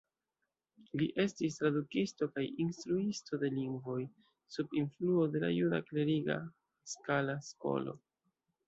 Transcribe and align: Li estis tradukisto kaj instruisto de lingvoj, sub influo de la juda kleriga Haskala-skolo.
Li 1.01 1.07
estis 1.23 1.57
tradukisto 1.59 2.27
kaj 2.37 2.45
instruisto 2.65 3.41
de 3.45 3.53
lingvoj, 3.59 4.01
sub 4.57 4.77
influo 4.83 5.29
de 5.37 5.45
la 5.45 5.53
juda 5.61 5.83
kleriga 5.93 6.41
Haskala-skolo. 6.49 8.01